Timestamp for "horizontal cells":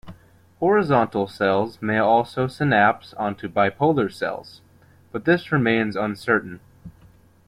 0.59-1.79